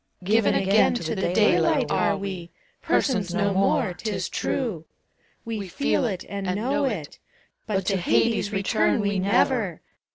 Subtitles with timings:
[0.23, 2.49] Given again to the daylight are we,
[2.81, 4.85] Persons no more, 't is true,—
[5.45, 7.19] We feel it and know it,—
[7.67, 9.81] But to Hades return we never